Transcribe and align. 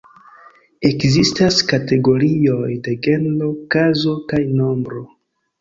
Ekzistas 0.89 1.59
kategorioj 1.73 2.71
de 2.89 2.97
genro, 3.09 3.53
kazo 3.77 4.19
kaj 4.33 4.45
nombro. 4.59 5.05